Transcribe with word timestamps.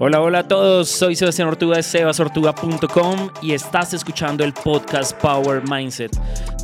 Hola, 0.00 0.20
hola 0.20 0.40
a 0.40 0.48
todos, 0.48 0.88
soy 0.90 1.14
Sebastián 1.14 1.48
Ortuga 1.48 1.76
de 1.76 1.82
sebasortuga.com 1.82 3.30
y 3.40 3.52
estás 3.52 3.94
escuchando 3.94 4.42
el 4.42 4.52
podcast 4.52 5.16
Power 5.18 5.62
Mindset, 5.66 6.10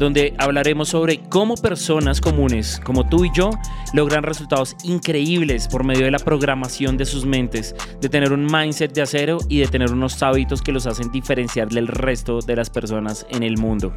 donde 0.00 0.34
hablaremos 0.38 0.88
sobre 0.88 1.20
cómo 1.28 1.56
personas 1.56 2.22
comunes 2.22 2.80
como 2.82 3.06
tú 3.06 3.26
y 3.26 3.30
yo 3.34 3.50
logran 3.92 4.22
resultados 4.22 4.74
increíbles 4.82 5.68
por 5.68 5.84
medio 5.84 6.06
de 6.06 6.10
la 6.10 6.18
programación 6.18 6.96
de 6.96 7.04
sus 7.04 7.26
mentes, 7.26 7.76
de 8.00 8.08
tener 8.08 8.32
un 8.32 8.46
mindset 8.46 8.94
de 8.94 9.02
acero 9.02 9.38
y 9.48 9.58
de 9.58 9.66
tener 9.66 9.92
unos 9.92 10.22
hábitos 10.22 10.62
que 10.62 10.72
los 10.72 10.86
hacen 10.86 11.12
diferenciar 11.12 11.68
del 11.68 11.86
resto 11.86 12.40
de 12.40 12.56
las 12.56 12.70
personas 12.70 13.26
en 13.28 13.42
el 13.42 13.58
mundo. 13.58 13.92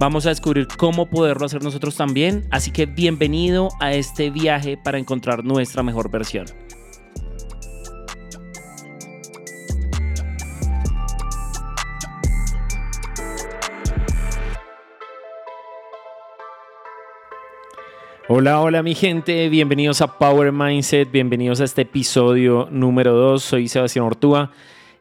Vamos 0.00 0.24
a 0.24 0.30
descubrir 0.30 0.66
cómo 0.68 1.10
poderlo 1.10 1.44
hacer 1.44 1.62
nosotros 1.62 1.96
también, 1.96 2.46
así 2.50 2.70
que 2.70 2.86
bienvenido 2.86 3.68
a 3.78 3.92
este 3.92 4.30
viaje 4.30 4.78
para 4.82 4.98
encontrar 4.98 5.44
nuestra 5.44 5.82
mejor 5.82 6.10
versión. 6.10 6.46
Hola, 18.34 18.62
hola 18.62 18.82
mi 18.82 18.94
gente, 18.94 19.50
bienvenidos 19.50 20.00
a 20.00 20.16
Power 20.16 20.52
Mindset, 20.52 21.12
bienvenidos 21.12 21.60
a 21.60 21.64
este 21.64 21.82
episodio 21.82 22.66
número 22.70 23.12
2, 23.12 23.42
soy 23.42 23.68
Sebastián 23.68 24.06
Ortúa 24.06 24.52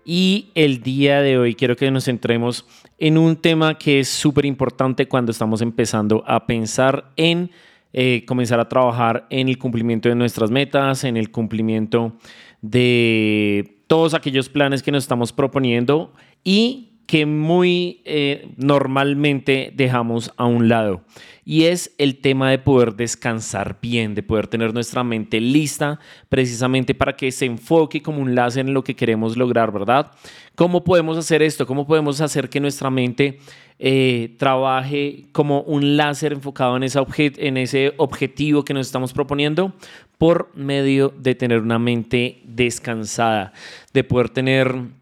y 0.03 0.49
el 0.53 0.81
día 0.81 1.21
de 1.21 1.37
hoy 1.37 1.55
quiero 1.55 1.77
que 1.77 1.89
nos 1.91 2.03
centremos 2.03 2.65
en 2.97 3.17
un 3.17 3.37
tema 3.37 3.77
que 3.77 4.01
es 4.01 4.09
súper 4.09 4.45
importante 4.45 5.07
cuando 5.07 5.31
estamos 5.31 5.61
empezando 5.61 6.25
a 6.27 6.45
pensar 6.45 7.13
en 7.15 7.51
eh, 7.93 8.25
comenzar 8.27 8.59
a 8.59 8.67
trabajar 8.67 9.27
en 9.29 9.47
el 9.47 9.57
cumplimiento 9.57 10.09
de 10.09 10.15
nuestras 10.15 10.51
metas, 10.51 11.05
en 11.05 11.15
el 11.15 11.31
cumplimiento 11.31 12.17
de 12.61 13.77
todos 13.87 14.13
aquellos 14.13 14.49
planes 14.49 14.83
que 14.83 14.91
nos 14.91 15.05
estamos 15.05 15.31
proponiendo 15.31 16.11
y 16.43 16.90
que 17.11 17.25
muy 17.25 17.99
eh, 18.05 18.53
normalmente 18.55 19.73
dejamos 19.75 20.31
a 20.37 20.45
un 20.45 20.69
lado 20.69 21.01
y 21.43 21.65
es 21.65 21.93
el 21.97 22.21
tema 22.21 22.49
de 22.49 22.57
poder 22.57 22.95
descansar 22.95 23.79
bien, 23.81 24.15
de 24.15 24.23
poder 24.23 24.47
tener 24.47 24.73
nuestra 24.73 25.03
mente 25.03 25.41
lista 25.41 25.99
precisamente 26.29 26.95
para 26.95 27.17
que 27.17 27.29
se 27.33 27.47
enfoque 27.47 28.01
como 28.01 28.21
un 28.21 28.33
láser 28.33 28.65
en 28.65 28.73
lo 28.73 28.85
que 28.85 28.95
queremos 28.95 29.35
lograr, 29.35 29.73
¿verdad? 29.73 30.13
¿Cómo 30.55 30.85
podemos 30.85 31.17
hacer 31.17 31.41
esto? 31.41 31.67
¿Cómo 31.67 31.85
podemos 31.85 32.21
hacer 32.21 32.47
que 32.47 32.61
nuestra 32.61 32.89
mente 32.89 33.39
eh, 33.77 34.33
trabaje 34.39 35.25
como 35.33 35.63
un 35.63 35.97
láser 35.97 36.31
enfocado 36.31 36.77
en, 36.77 36.83
en 36.85 37.57
ese 37.57 37.93
objetivo 37.97 38.63
que 38.63 38.73
nos 38.73 38.87
estamos 38.87 39.11
proponiendo? 39.11 39.73
Por 40.17 40.49
medio 40.55 41.09
de 41.09 41.35
tener 41.35 41.59
una 41.59 41.77
mente 41.77 42.39
descansada, 42.45 43.51
de 43.91 44.05
poder 44.05 44.29
tener 44.29 45.00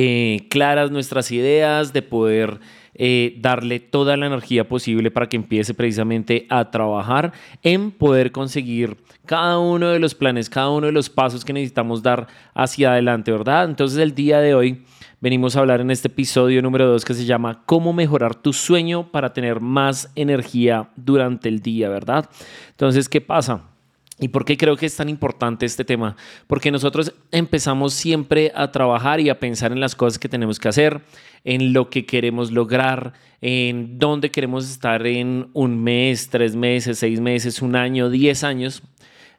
eh, 0.00 0.46
claras 0.48 0.92
nuestras 0.92 1.32
ideas, 1.32 1.92
de 1.92 2.02
poder 2.02 2.60
eh, 2.94 3.36
darle 3.40 3.80
toda 3.80 4.16
la 4.16 4.26
energía 4.26 4.68
posible 4.68 5.10
para 5.10 5.28
que 5.28 5.34
empiece 5.34 5.74
precisamente 5.74 6.46
a 6.50 6.70
trabajar 6.70 7.32
en 7.64 7.90
poder 7.90 8.30
conseguir 8.30 8.96
cada 9.26 9.58
uno 9.58 9.88
de 9.88 9.98
los 9.98 10.14
planes, 10.14 10.48
cada 10.48 10.70
uno 10.70 10.86
de 10.86 10.92
los 10.92 11.10
pasos 11.10 11.44
que 11.44 11.52
necesitamos 11.52 12.00
dar 12.00 12.28
hacia 12.54 12.92
adelante, 12.92 13.32
¿verdad? 13.32 13.64
Entonces 13.64 13.98
el 13.98 14.14
día 14.14 14.38
de 14.38 14.54
hoy 14.54 14.84
venimos 15.20 15.56
a 15.56 15.60
hablar 15.60 15.80
en 15.80 15.90
este 15.90 16.06
episodio 16.06 16.62
número 16.62 16.86
2 16.86 17.04
que 17.04 17.14
se 17.14 17.24
llama 17.24 17.64
cómo 17.66 17.92
mejorar 17.92 18.36
tu 18.36 18.52
sueño 18.52 19.10
para 19.10 19.32
tener 19.32 19.60
más 19.60 20.12
energía 20.14 20.90
durante 20.94 21.48
el 21.48 21.58
día, 21.58 21.88
¿verdad? 21.88 22.30
Entonces, 22.70 23.08
¿qué 23.08 23.20
pasa? 23.20 23.62
¿Y 24.20 24.28
por 24.28 24.44
qué 24.44 24.56
creo 24.56 24.76
que 24.76 24.86
es 24.86 24.96
tan 24.96 25.08
importante 25.08 25.64
este 25.64 25.84
tema? 25.84 26.16
Porque 26.48 26.72
nosotros 26.72 27.14
empezamos 27.30 27.94
siempre 27.94 28.50
a 28.54 28.72
trabajar 28.72 29.20
y 29.20 29.28
a 29.28 29.38
pensar 29.38 29.70
en 29.70 29.80
las 29.80 29.94
cosas 29.94 30.18
que 30.18 30.28
tenemos 30.28 30.58
que 30.58 30.68
hacer, 30.68 31.02
en 31.44 31.72
lo 31.72 31.88
que 31.88 32.04
queremos 32.04 32.50
lograr, 32.50 33.12
en 33.40 33.98
dónde 33.98 34.30
queremos 34.30 34.68
estar 34.68 35.06
en 35.06 35.50
un 35.52 35.82
mes, 35.82 36.30
tres 36.30 36.56
meses, 36.56 36.98
seis 36.98 37.20
meses, 37.20 37.62
un 37.62 37.76
año, 37.76 38.10
diez 38.10 38.42
años. 38.42 38.82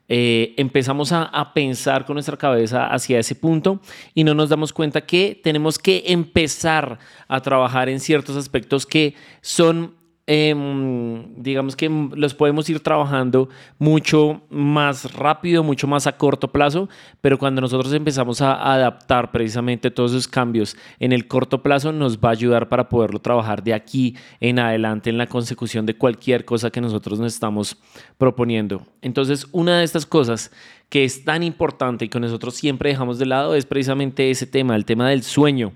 Eh, 0.08 0.54
empezamos 0.56 1.12
a, 1.12 1.24
a, 1.24 1.52
pensar 1.54 2.04
con 2.04 2.14
nuestra 2.14 2.36
cabeza 2.36 2.88
hacia 2.88 3.20
ese 3.20 3.36
punto 3.36 3.80
y 4.12 4.24
no 4.24 4.34
nos 4.34 4.48
damos 4.48 4.72
cuenta 4.72 5.02
que 5.02 5.40
tenemos 5.40 5.78
que 5.78 6.02
empezar 6.06 6.98
a 7.28 7.40
trabajar 7.40 7.88
en 7.88 8.00
ciertos 8.00 8.34
aspectos 8.36 8.86
que 8.86 9.14
son 9.40 9.99
Em, 10.32 11.42
digamos 11.42 11.74
que 11.74 11.90
los 12.14 12.34
podemos 12.34 12.70
ir 12.70 12.78
trabajando 12.78 13.48
mucho 13.80 14.42
más 14.48 15.12
rápido, 15.14 15.64
mucho 15.64 15.88
más 15.88 16.06
a 16.06 16.16
corto 16.16 16.52
plazo, 16.52 16.88
pero 17.20 17.36
cuando 17.36 17.60
nosotros 17.60 17.92
empezamos 17.92 18.40
a 18.40 18.72
adaptar 18.72 19.32
precisamente 19.32 19.90
todos 19.90 20.12
esos 20.12 20.28
cambios 20.28 20.76
en 21.00 21.10
el 21.10 21.26
corto 21.26 21.64
plazo, 21.64 21.90
nos 21.90 22.18
va 22.18 22.28
a 22.28 22.32
ayudar 22.32 22.68
para 22.68 22.88
poderlo 22.88 23.18
trabajar 23.18 23.64
de 23.64 23.74
aquí 23.74 24.14
en 24.38 24.60
adelante 24.60 25.10
en 25.10 25.18
la 25.18 25.26
consecución 25.26 25.84
de 25.84 25.96
cualquier 25.96 26.44
cosa 26.44 26.70
que 26.70 26.80
nosotros 26.80 27.18
nos 27.18 27.34
estamos 27.34 27.76
proponiendo. 28.16 28.86
Entonces, 29.02 29.48
una 29.50 29.78
de 29.78 29.84
estas 29.84 30.06
cosas 30.06 30.52
que 30.90 31.04
es 31.04 31.24
tan 31.24 31.42
importante 31.42 32.04
y 32.04 32.08
que 32.08 32.20
nosotros 32.20 32.54
siempre 32.54 32.90
dejamos 32.90 33.18
de 33.18 33.26
lado 33.26 33.54
es 33.54 33.64
precisamente 33.64 34.30
ese 34.30 34.46
tema, 34.46 34.76
el 34.76 34.84
tema 34.84 35.08
del 35.08 35.22
sueño. 35.22 35.72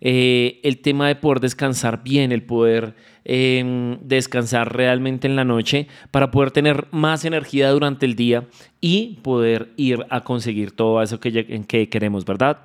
Eh, 0.00 0.60
el 0.62 0.78
tema 0.78 1.08
de 1.08 1.16
poder 1.16 1.40
descansar 1.40 2.04
bien, 2.04 2.30
el 2.30 2.44
poder 2.44 2.94
em, 3.24 3.98
descansar 4.00 4.76
realmente 4.76 5.26
en 5.26 5.34
la 5.34 5.44
noche 5.44 5.88
para 6.12 6.30
poder 6.30 6.52
tener 6.52 6.86
más 6.92 7.24
energía 7.24 7.70
durante 7.70 8.06
el 8.06 8.14
día 8.14 8.46
y 8.80 9.18
poder 9.22 9.72
ir 9.76 10.06
a 10.10 10.20
conseguir 10.20 10.70
todo 10.70 11.02
eso 11.02 11.18
que, 11.18 11.64
que 11.66 11.88
queremos, 11.88 12.24
¿verdad? 12.24 12.58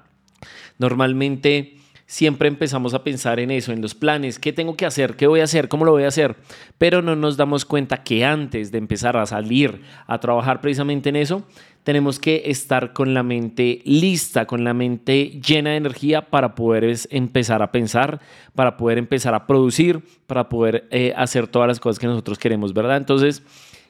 Normalmente 0.77 1.77
siempre 2.05 2.47
empezamos 2.47 2.93
a 2.93 3.03
pensar 3.03 3.39
en 3.39 3.49
eso, 3.49 3.71
en 3.71 3.81
los 3.81 3.95
planes, 3.95 4.37
qué 4.37 4.53
tengo 4.53 4.75
que 4.75 4.85
hacer, 4.85 5.15
qué 5.15 5.25
voy 5.25 5.39
a 5.39 5.45
hacer, 5.45 5.67
cómo 5.67 5.85
lo 5.85 5.93
voy 5.93 6.03
a 6.03 6.09
hacer, 6.09 6.35
pero 6.77 7.01
no 7.01 7.15
nos 7.15 7.37
damos 7.37 7.65
cuenta 7.65 8.03
que 8.03 8.23
antes 8.23 8.71
de 8.71 8.77
empezar 8.77 9.17
a 9.17 9.25
salir 9.25 9.81
a 10.05 10.19
trabajar 10.19 10.61
precisamente 10.61 11.09
en 11.09 11.15
eso, 11.15 11.43
tenemos 11.83 12.19
que 12.19 12.43
estar 12.45 12.93
con 12.93 13.13
la 13.13 13.23
mente 13.23 13.81
lista, 13.83 14.45
con 14.45 14.63
la 14.63 14.73
mente 14.73 15.39
llena 15.45 15.71
de 15.71 15.77
energía 15.77 16.29
para 16.29 16.55
poder 16.55 16.95
empezar 17.09 17.61
a 17.61 17.71
pensar, 17.71 18.21
para 18.55 18.77
poder 18.77 18.97
empezar 18.97 19.33
a 19.33 19.45
producir, 19.45 20.01
para 20.25 20.49
poder 20.49 20.87
eh, 20.91 21.13
hacer 21.15 21.47
todas 21.47 21.67
las 21.67 21.79
cosas 21.79 21.99
que 21.99 22.07
nosotros 22.07 22.39
queremos, 22.39 22.73
¿verdad? 22.73 22.97
Entonces, 22.97 23.43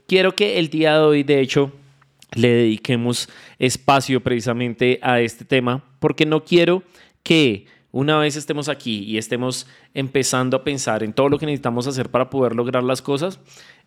quiero 0.08 0.36
que 0.36 0.58
el 0.58 0.70
día 0.70 0.94
de 0.94 1.04
hoy, 1.04 1.24
de 1.24 1.40
hecho, 1.40 1.72
le 2.34 2.50
dediquemos 2.50 3.30
espacio 3.60 4.22
precisamente 4.22 5.00
a 5.04 5.22
este 5.22 5.46
tema, 5.46 5.84
porque 6.00 6.26
no 6.26 6.44
quiero 6.44 6.84
que 7.22 7.68
una 7.92 8.18
vez 8.18 8.36
estemos 8.36 8.70
aquí 8.70 9.04
y 9.04 9.20
estemos 9.20 9.68
empezando 9.94 10.58
a 10.58 10.64
pensar 10.64 11.04
en 11.04 11.14
todo 11.14 11.30
lo 11.30 11.38
que 11.38 11.46
necesitamos 11.46 11.86
hacer 11.86 12.10
para 12.10 12.32
poder 12.32 12.56
lograr 12.56 12.84
las 12.84 13.04
cosas, 13.04 13.40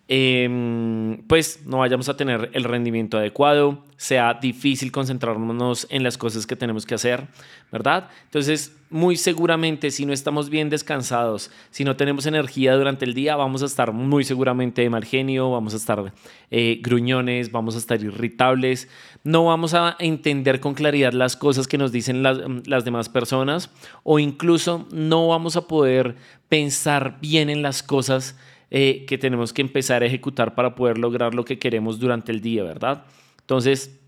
Em, 0.09 1.17
pues 1.27 1.67
no 1.67 1.79
vayamos 1.79 2.09
a 2.09 2.17
tener 2.17 2.51
el 2.53 2.63
rendimiento 2.63 3.19
adecuado, 3.19 3.83
sea 3.97 4.35
difícil 4.35 4.93
concentrarnos 4.93 5.89
en 5.91 6.05
las 6.05 6.17
cosas 6.17 6.47
que 6.47 6.55
tenemos 6.55 6.87
que 6.87 6.95
hacer, 6.95 7.27
¿verdad? 7.73 8.09
Entonces, 8.27 8.77
muy 8.89 9.17
seguramente 9.17 9.91
si 9.91 10.07
no 10.07 10.13
estamos 10.13 10.49
bien 10.49 10.71
descansados, 10.71 11.51
si 11.73 11.83
no 11.83 11.97
tenemos 11.97 12.25
energía 12.27 12.77
durante 12.77 13.05
el 13.05 13.15
día, 13.15 13.35
vamos 13.35 13.65
a 13.65 13.67
estar 13.67 13.91
muy 13.91 14.23
seguramente 14.23 14.83
de 14.83 14.91
mal 14.91 15.05
genio, 15.05 15.51
vamos 15.51 15.75
a 15.75 15.79
estar 15.79 16.13
eh, 16.53 16.79
gruñones, 16.85 17.51
vamos 17.51 17.75
a 17.75 17.79
estar 17.79 18.01
irritables, 18.01 18.89
no 19.25 19.47
vamos 19.47 19.75
a 19.75 19.97
entender 19.99 20.61
con 20.61 20.75
claridad 20.75 21.15
las 21.15 21.35
cosas 21.35 21.67
que 21.67 21.79
nos 21.79 21.91
dicen 21.91 22.23
las, 22.23 22.39
las 22.65 22.85
demás 22.85 23.09
personas 23.09 23.71
o 24.05 24.21
incluso 24.21 24.87
no 24.93 25.27
vamos 25.27 25.57
a 25.57 25.67
poder 25.67 26.15
pensar 26.49 27.19
bien 27.21 27.51
en 27.51 27.63
las 27.63 27.83
cosas 27.83 28.37
eh, 28.71 29.05
que 29.07 29.19
tenemos 29.19 29.53
que 29.53 29.63
empezar 29.63 30.03
a 30.03 30.07
ejecutar 30.07 30.55
para 30.55 30.75
poder 30.75 30.99
lograr 30.99 31.35
lo 31.35 31.45
que 31.45 31.59
queremos 31.59 31.99
durante 31.99 32.33
el 32.33 32.41
día, 32.41 32.63
¿verdad? 32.63 33.05
Entonces, 33.41 34.01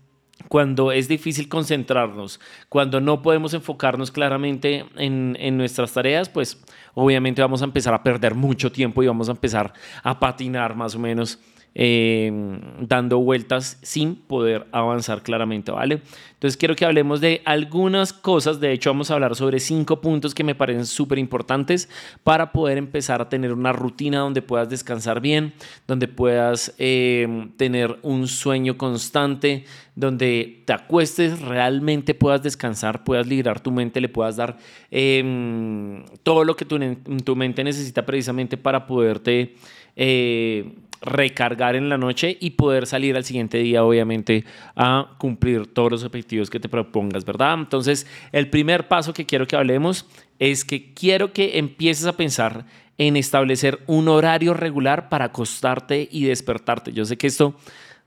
cuando 0.47 0.91
es 0.91 1.07
difícil 1.07 1.49
concentrarnos, 1.49 2.39
cuando 2.69 3.01
no 3.01 3.21
podemos 3.21 3.53
enfocarnos 3.53 4.11
claramente 4.11 4.85
en, 4.95 5.37
en, 5.39 5.57
nuestras 5.57 5.93
tareas, 5.93 6.29
pues 6.29 6.61
obviamente 6.93 7.41
vamos 7.41 7.61
a 7.61 7.65
empezar 7.65 7.93
a 7.93 8.03
perder 8.03 8.35
mucho 8.35 8.71
tiempo 8.71 9.03
y 9.03 9.07
vamos 9.07 9.27
a 9.29 9.33
empezar 9.33 9.73
a 10.03 10.19
patinar 10.19 10.75
más 10.75 10.95
o 10.95 10.99
menos 10.99 11.39
Em, 11.75 12.59
dando 12.81 13.19
vueltas 13.19 13.77
sin 13.83 14.15
poder 14.15 14.65
avanzar 14.71 15.21
claramente, 15.21 15.71
¿vale? 15.71 16.01
Entonces 16.33 16.57
quiero 16.57 16.75
que 16.75 16.83
hablemos 16.83 17.21
de 17.21 17.43
algunas 17.45 18.11
cosas, 18.11 18.59
de 18.59 18.71
hecho 18.71 18.89
vamos 18.89 19.11
a 19.11 19.13
hablar 19.13 19.35
sobre 19.35 19.59
cinco 19.59 20.01
puntos 20.01 20.33
que 20.33 20.43
me 20.43 20.55
parecen 20.55 20.87
súper 20.87 21.19
importantes 21.19 21.87
para 22.23 22.51
poder 22.51 22.79
empezar 22.79 23.21
a 23.21 23.29
tener 23.29 23.53
una 23.53 23.71
rutina 23.71 24.17
donde 24.19 24.41
puedas 24.41 24.67
descansar 24.67 25.21
bien, 25.21 25.53
donde 25.87 26.07
puedas 26.07 26.73
em, 26.79 27.51
tener 27.51 27.99
un 28.01 28.27
sueño 28.27 28.75
constante, 28.75 29.65
donde 29.95 30.63
te 30.65 30.73
acuestes, 30.73 31.39
realmente 31.39 32.15
puedas 32.15 32.41
descansar, 32.41 33.03
puedas 33.03 33.27
liberar 33.27 33.59
tu 33.59 33.71
mente, 33.71 34.01
le 34.01 34.09
puedas 34.09 34.37
dar 34.37 34.57
em, 34.89 36.03
todo 36.23 36.43
lo 36.43 36.55
que 36.55 36.65
tu, 36.65 36.79
tu 37.23 37.35
mente 37.35 37.63
necesita 37.63 38.03
precisamente 38.07 38.57
para 38.57 38.87
poderte... 38.87 39.53
Eh, 39.95 40.73
recargar 41.01 41.75
en 41.75 41.89
la 41.89 41.97
noche 41.97 42.37
y 42.39 42.51
poder 42.51 42.85
salir 42.85 43.15
al 43.15 43.23
siguiente 43.23 43.57
día, 43.59 43.83
obviamente, 43.83 44.45
a 44.75 45.15
cumplir 45.17 45.67
todos 45.67 45.91
los 45.91 46.03
objetivos 46.03 46.49
que 46.49 46.59
te 46.59 46.69
propongas, 46.69 47.25
¿verdad? 47.25 47.55
Entonces, 47.59 48.07
el 48.31 48.49
primer 48.49 48.87
paso 48.87 49.13
que 49.13 49.25
quiero 49.25 49.47
que 49.47 49.55
hablemos 49.55 50.05
es 50.39 50.65
que 50.65 50.93
quiero 50.93 51.33
que 51.33 51.57
empieces 51.57 52.05
a 52.05 52.13
pensar 52.13 52.65
en 52.97 53.15
establecer 53.15 53.79
un 53.87 54.09
horario 54.09 54.53
regular 54.53 55.09
para 55.09 55.25
acostarte 55.25 56.07
y 56.11 56.25
despertarte. 56.25 56.91
Yo 56.91 57.05
sé 57.05 57.17
que 57.17 57.27
esto 57.27 57.55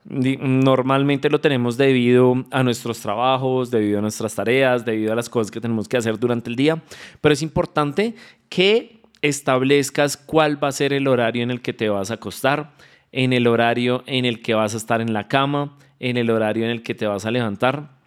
normalmente 0.04 1.30
lo 1.30 1.40
tenemos 1.40 1.76
debido 1.76 2.44
a 2.50 2.62
nuestros 2.62 3.00
trabajos, 3.00 3.70
debido 3.70 3.98
a 3.98 4.02
nuestras 4.02 4.34
tareas, 4.34 4.84
debido 4.84 5.12
a 5.12 5.16
las 5.16 5.28
cosas 5.28 5.50
que 5.50 5.60
tenemos 5.60 5.88
que 5.88 5.96
hacer 5.96 6.18
durante 6.18 6.50
el 6.50 6.56
día, 6.56 6.82
pero 7.20 7.32
es 7.32 7.42
importante 7.42 8.14
que 8.48 9.01
establezcas 9.22 10.16
cuál 10.16 10.62
va 10.62 10.68
a 10.68 10.72
ser 10.72 10.92
el 10.92 11.08
horario 11.08 11.42
en 11.42 11.50
el 11.50 11.62
que 11.62 11.72
te 11.72 11.88
vas 11.88 12.10
a 12.10 12.14
acostar, 12.14 12.72
en 13.12 13.32
el 13.32 13.46
horario 13.46 14.04
en 14.06 14.24
el 14.24 14.42
que 14.42 14.54
vas 14.54 14.74
a 14.74 14.76
estar 14.76 15.00
en 15.00 15.12
la 15.12 15.28
cama, 15.28 15.76
en 16.00 16.16
el 16.16 16.30
horario 16.30 16.64
en 16.64 16.70
el 16.70 16.82
que 16.82 16.94
te 16.94 17.06
vas 17.06 17.24
a 17.24 17.30
levantar 17.30 18.02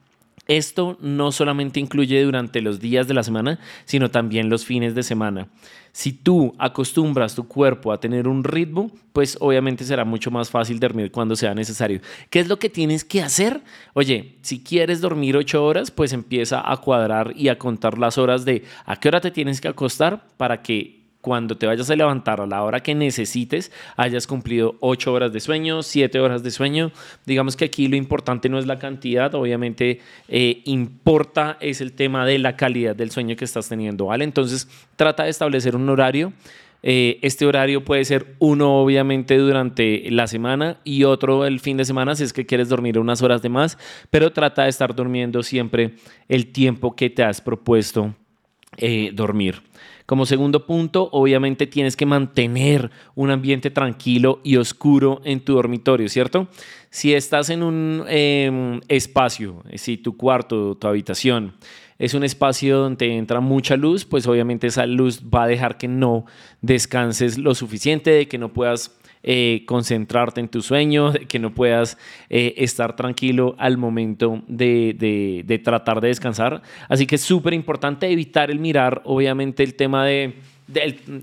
esto 0.48 0.98
no 1.02 1.32
solamente 1.32 1.80
incluye 1.80 2.22
durante 2.24 2.62
los 2.62 2.80
días 2.80 3.08
de 3.08 3.16
la 3.16 3.24
semana, 3.24 3.60
sino 3.86 4.12
también 4.12 4.50
los 4.50 4.66
fines 4.66 4.94
de 4.94 5.02
semana. 5.02 5.48
Si 5.92 6.12
tú 6.12 6.54
acostumbras 6.60 7.36
tu 7.36 7.48
cuerpo 7.48 7.92
a 7.92 8.00
tener 8.00 8.28
un 8.28 8.44
ritmo, 8.44 8.92
pues 9.14 9.38
obviamente 9.40 9.86
será 9.86 10.06
mucho 10.06 10.30
más 10.30 10.50
fácil 10.50 10.80
dormir 10.80 11.12
cuando 11.12 11.36
sea 11.36 11.56
necesario. 11.56 12.02
¿Qué 12.30 12.40
es 12.40 12.48
lo 12.48 12.60
que 12.60 12.70
tienes 12.70 13.04
que 13.04 13.24
hacer? 13.24 13.62
Oye, 13.94 14.36
si 14.42 14.62
quieres 14.62 15.02
dormir 15.02 15.38
ocho 15.38 15.66
horas, 15.66 15.90
pues 15.90 16.14
empieza 16.14 16.70
a 16.70 16.78
cuadrar 16.78 17.34
y 17.36 17.48
a 17.48 17.58
contar 17.58 17.98
las 17.98 18.18
horas 18.18 18.46
de 18.46 18.64
a 18.86 18.98
qué 18.98 19.08
hora 19.08 19.22
te 19.22 19.32
tienes 19.32 19.62
que 19.62 19.70
acostar 19.70 20.28
para 20.38 20.62
que 20.62 21.05
cuando 21.26 21.58
te 21.58 21.66
vayas 21.66 21.90
a 21.90 21.96
levantar 21.96 22.40
a 22.40 22.46
la 22.46 22.62
hora 22.62 22.82
que 22.82 22.94
necesites, 22.94 23.72
hayas 23.98 24.28
cumplido 24.28 24.76
8 24.80 25.12
horas 25.12 25.34
de 25.34 25.40
sueño, 25.40 25.82
7 25.82 26.20
horas 26.20 26.44
de 26.44 26.52
sueño. 26.52 26.92
Digamos 27.26 27.56
que 27.56 27.66
aquí 27.66 27.88
lo 27.88 27.96
importante 27.96 28.48
no 28.48 28.60
es 28.60 28.68
la 28.68 28.78
cantidad, 28.78 29.34
obviamente 29.34 30.02
eh, 30.28 30.62
importa 30.66 31.58
es 31.62 31.82
el 31.82 31.94
tema 31.94 32.28
de 32.28 32.38
la 32.38 32.56
calidad 32.56 32.96
del 32.96 33.10
sueño 33.10 33.36
que 33.36 33.44
estás 33.44 33.68
teniendo, 33.68 34.06
¿vale? 34.06 34.24
Entonces 34.24 34.70
trata 34.98 35.24
de 35.24 35.32
establecer 35.32 35.76
un 35.76 35.90
horario. 35.90 36.32
Eh, 36.84 37.18
este 37.24 37.48
horario 37.48 37.84
puede 37.84 38.06
ser 38.06 38.36
uno 38.38 38.76
obviamente 38.76 39.36
durante 39.36 40.12
la 40.12 40.28
semana 40.28 40.78
y 40.84 41.06
otro 41.06 41.48
el 41.48 41.60
fin 41.60 41.78
de 41.78 41.86
semana 41.86 42.14
si 42.14 42.24
es 42.24 42.34
que 42.34 42.46
quieres 42.46 42.70
dormir 42.70 43.00
unas 43.00 43.24
horas 43.24 43.42
de 43.42 43.50
más, 43.50 43.80
pero 44.12 44.32
trata 44.32 44.66
de 44.66 44.70
estar 44.70 44.94
durmiendo 44.94 45.42
siempre 45.42 45.96
el 46.30 46.52
tiempo 46.52 46.96
que 46.96 47.10
te 47.10 47.24
has 47.24 47.42
propuesto 47.42 48.14
eh, 48.78 49.10
dormir. 49.12 49.64
Como 50.06 50.28
segundo 50.28 50.68
punto, 50.68 51.10
obviamente 51.12 51.66
tienes 51.66 51.96
que 51.96 52.06
mantener 52.06 52.92
un 53.16 53.32
ambiente 53.32 53.72
tranquilo 53.72 54.40
y 54.44 54.58
oscuro 54.58 55.20
en 55.24 55.40
tu 55.40 55.54
dormitorio, 55.54 56.08
¿cierto? 56.10 56.48
Si 56.92 57.14
estás 57.14 57.50
en 57.50 57.64
un 57.64 58.06
em, 58.08 58.82
espacio, 58.88 59.64
si 59.74 59.98
tu 59.98 60.16
cuarto, 60.16 60.76
tu 60.76 60.88
habitación, 60.88 61.56
es 61.98 62.14
un 62.14 62.24
espacio 62.24 62.78
donde 62.78 63.16
entra 63.18 63.40
mucha 63.40 63.78
luz, 63.78 64.06
pues 64.06 64.28
obviamente 64.28 64.68
esa 64.68 64.86
luz 64.86 65.24
va 65.24 65.44
a 65.44 65.48
dejar 65.48 65.78
que 65.78 65.88
no 65.88 66.26
descanses 66.62 67.38
lo 67.38 67.56
suficiente, 67.56 68.28
que 68.28 68.38
no 68.38 68.54
puedas 68.54 68.96
eh, 69.28 69.64
concentrarte 69.66 70.40
en 70.40 70.50
tu 70.50 70.62
sueño, 70.62 71.12
que 71.28 71.40
no 71.40 71.52
puedas 71.52 71.98
eh, 72.30 72.54
estar 72.58 72.96
tranquilo 72.96 73.56
al 73.58 73.76
momento 73.76 74.44
de, 74.48 75.62
tratar 75.64 76.00
de 76.00 76.10
descansar. 76.10 76.62
Así 76.90 77.08
que 77.08 77.16
es 77.16 77.22
súper 77.22 77.56
importante 77.56 78.08
evitar 78.08 78.52
el 78.52 78.60
mirar, 78.60 79.02
obviamente, 79.04 79.64
el 79.64 79.74
tema 79.74 80.06
de, 80.06 80.36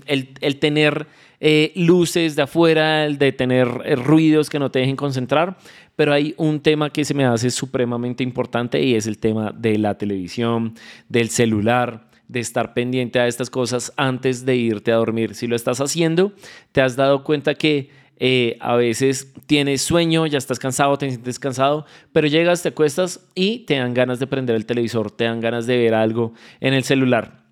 el, 0.05 0.59
tener 0.59 1.07
eh, 1.39 1.71
luces 1.77 2.35
de 2.35 2.41
afuera, 2.41 3.05
el 3.05 3.17
de 3.17 3.31
tener 3.31 3.69
ruidos 4.03 4.49
que 4.49 4.59
no 4.59 4.69
te 4.69 4.79
dejen 4.79 4.97
concentrar. 4.97 5.55
Pero 5.95 6.11
hay 6.11 6.33
un 6.35 6.59
tema 6.59 6.89
que 6.89 7.05
se 7.05 7.13
me 7.13 7.23
hace 7.23 7.51
supremamente 7.51 8.21
importante 8.21 8.83
y 8.83 8.95
es 8.95 9.07
el 9.07 9.17
tema 9.17 9.53
de 9.57 9.77
la 9.77 9.97
televisión, 9.97 10.75
del 11.07 11.29
celular 11.29 12.11
de 12.27 12.39
estar 12.39 12.73
pendiente 12.73 13.19
a 13.19 13.27
estas 13.27 13.49
cosas 13.49 13.93
antes 13.97 14.45
de 14.45 14.55
irte 14.55 14.91
a 14.91 14.95
dormir. 14.95 15.35
Si 15.35 15.47
lo 15.47 15.55
estás 15.55 15.79
haciendo, 15.81 16.33
te 16.71 16.81
has 16.81 16.95
dado 16.95 17.23
cuenta 17.23 17.55
que 17.55 17.89
eh, 18.17 18.57
a 18.61 18.75
veces 18.75 19.33
tienes 19.47 19.81
sueño, 19.81 20.27
ya 20.27 20.37
estás 20.37 20.59
cansado, 20.59 20.97
te 20.97 21.09
sientes 21.09 21.39
cansado, 21.39 21.85
pero 22.11 22.27
llegas, 22.27 22.61
te 22.61 22.69
acuestas 22.69 23.19
y 23.35 23.59
te 23.59 23.77
dan 23.77 23.93
ganas 23.93 24.19
de 24.19 24.27
prender 24.27 24.55
el 24.55 24.65
televisor, 24.65 25.11
te 25.11 25.25
dan 25.25 25.41
ganas 25.41 25.65
de 25.67 25.77
ver 25.77 25.93
algo 25.93 26.33
en 26.59 26.73
el 26.73 26.83
celular. 26.83 27.43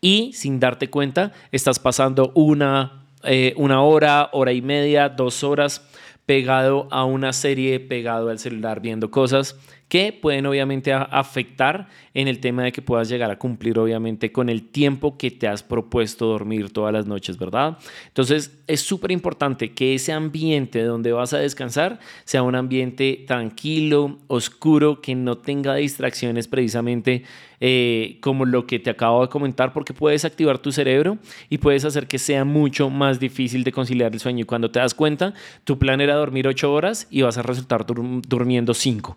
Y 0.00 0.32
sin 0.32 0.60
darte 0.60 0.88
cuenta, 0.88 1.32
estás 1.52 1.78
pasando 1.78 2.32
una, 2.34 3.06
eh, 3.24 3.52
una 3.56 3.82
hora, 3.82 4.30
hora 4.32 4.52
y 4.52 4.62
media, 4.62 5.08
dos 5.08 5.42
horas 5.42 5.86
pegado 6.26 6.88
a 6.90 7.04
una 7.04 7.32
serie, 7.32 7.80
pegado 7.80 8.30
al 8.30 8.38
celular, 8.38 8.80
viendo 8.80 9.10
cosas 9.10 9.56
que 9.88 10.12
pueden 10.12 10.46
obviamente 10.46 10.92
afectar 10.92 11.88
en 12.12 12.28
el 12.28 12.40
tema 12.40 12.64
de 12.64 12.72
que 12.72 12.82
puedas 12.82 13.08
llegar 13.08 13.30
a 13.30 13.38
cumplir 13.38 13.78
obviamente 13.78 14.32
con 14.32 14.48
el 14.48 14.68
tiempo 14.68 15.16
que 15.16 15.30
te 15.30 15.46
has 15.46 15.62
propuesto 15.62 16.26
dormir 16.26 16.70
todas 16.70 16.92
las 16.92 17.06
noches, 17.06 17.38
¿verdad? 17.38 17.78
Entonces 18.08 18.58
es 18.66 18.80
súper 18.80 19.12
importante 19.12 19.72
que 19.72 19.94
ese 19.94 20.12
ambiente 20.12 20.82
donde 20.82 21.12
vas 21.12 21.32
a 21.32 21.38
descansar 21.38 22.00
sea 22.24 22.42
un 22.42 22.56
ambiente 22.56 23.24
tranquilo, 23.26 24.18
oscuro, 24.26 25.00
que 25.00 25.14
no 25.14 25.38
tenga 25.38 25.76
distracciones 25.76 26.48
precisamente 26.48 27.22
eh, 27.60 28.18
como 28.20 28.44
lo 28.44 28.66
que 28.66 28.78
te 28.78 28.90
acabo 28.90 29.22
de 29.22 29.28
comentar, 29.28 29.72
porque 29.72 29.94
puedes 29.94 30.24
activar 30.24 30.58
tu 30.58 30.72
cerebro 30.72 31.18
y 31.48 31.58
puedes 31.58 31.84
hacer 31.84 32.06
que 32.06 32.18
sea 32.18 32.44
mucho 32.44 32.90
más 32.90 33.20
difícil 33.20 33.62
de 33.62 33.72
conciliar 33.72 34.12
el 34.12 34.20
sueño. 34.20 34.42
Y 34.42 34.46
cuando 34.46 34.70
te 34.70 34.80
das 34.80 34.94
cuenta, 34.94 35.32
tu 35.64 35.78
plan 35.78 36.00
era 36.00 36.16
dormir 36.16 36.48
ocho 36.48 36.72
horas 36.72 37.06
y 37.10 37.22
vas 37.22 37.38
a 37.38 37.42
resultar 37.42 37.86
durmiendo 37.86 38.74
cinco. 38.74 39.16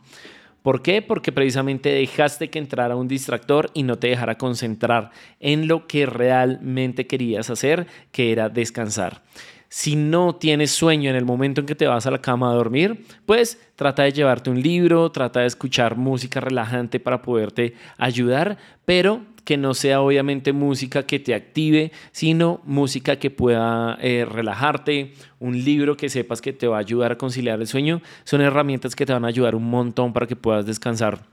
¿Por 0.61 0.81
qué? 0.81 1.01
Porque 1.01 1.31
precisamente 1.31 1.89
dejaste 1.89 2.49
que 2.49 2.59
entrara 2.59 2.95
un 2.95 3.07
distractor 3.07 3.71
y 3.73 3.83
no 3.83 3.97
te 3.97 4.07
dejara 4.07 4.37
concentrar 4.37 5.11
en 5.39 5.67
lo 5.67 5.87
que 5.87 6.05
realmente 6.05 7.07
querías 7.07 7.49
hacer, 7.49 7.87
que 8.11 8.31
era 8.31 8.49
descansar. 8.49 9.21
Si 9.71 9.95
no 9.95 10.35
tienes 10.35 10.71
sueño 10.71 11.11
en 11.11 11.15
el 11.15 11.25
momento 11.25 11.61
en 11.61 11.67
que 11.67 11.75
te 11.75 11.85
vas 11.85 12.07
a 12.07 12.11
la 12.11 12.21
cama 12.21 12.49
a 12.49 12.55
dormir, 12.55 13.05
pues 13.27 13.61
trata 13.75 14.01
de 14.01 14.11
llevarte 14.11 14.49
un 14.49 14.59
libro, 14.59 15.11
trata 15.11 15.41
de 15.41 15.45
escuchar 15.45 15.95
música 15.95 16.39
relajante 16.39 16.99
para 16.99 17.21
poderte 17.21 17.75
ayudar, 17.99 18.57
pero 18.85 19.21
que 19.41 19.57
no 19.57 19.73
sea 19.73 20.01
obviamente 20.01 20.53
música 20.53 21.03
que 21.03 21.19
te 21.19 21.33
active, 21.33 21.91
sino 22.11 22.61
música 22.65 23.17
que 23.17 23.29
pueda 23.29 23.97
eh, 24.01 24.25
relajarte, 24.29 25.13
un 25.39 25.63
libro 25.63 25.97
que 25.97 26.09
sepas 26.09 26.41
que 26.41 26.53
te 26.53 26.67
va 26.67 26.77
a 26.77 26.79
ayudar 26.79 27.13
a 27.13 27.17
conciliar 27.17 27.59
el 27.59 27.67
sueño. 27.67 28.01
Son 28.23 28.41
herramientas 28.41 28.95
que 28.95 29.05
te 29.05 29.13
van 29.13 29.25
a 29.25 29.29
ayudar 29.29 29.55
un 29.55 29.69
montón 29.69 30.13
para 30.13 30.27
que 30.27 30.35
puedas 30.35 30.65
descansar 30.65 31.23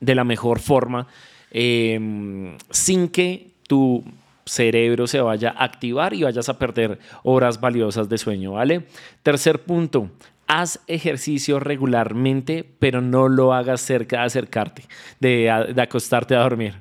de 0.00 0.14
la 0.14 0.24
mejor 0.24 0.60
forma 0.60 1.08
em, 1.50 2.56
sin 2.70 3.08
que 3.08 3.50
tu 3.66 4.04
cerebro 4.44 5.06
se 5.06 5.20
vaya 5.20 5.54
a 5.56 5.64
activar 5.64 6.14
y 6.14 6.22
vayas 6.22 6.48
a 6.48 6.58
perder 6.58 6.98
horas 7.22 7.60
valiosas 7.60 8.08
de 8.08 8.18
sueño, 8.18 8.52
¿vale? 8.52 8.86
Tercer 9.22 9.62
punto, 9.62 10.10
haz 10.46 10.80
ejercicio 10.86 11.60
regularmente, 11.60 12.64
pero 12.78 13.00
no 13.00 13.28
lo 13.28 13.54
hagas 13.54 13.80
cerca 13.80 14.18
de 14.18 14.24
acercarte, 14.24 14.82
de, 15.20 15.72
de 15.74 15.82
acostarte 15.82 16.34
a 16.34 16.40
dormir. 16.40 16.74